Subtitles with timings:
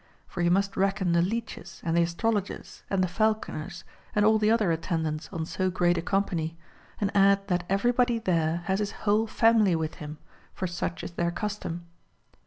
[0.25, 3.83] For you must reckon the Leeches, and the Astrologers, and the Falconers,
[4.15, 6.57] and all the other attendants on so great a company;
[6.99, 10.17] and add that everybody there has his whole family with him,
[10.55, 11.85] for such is their custom.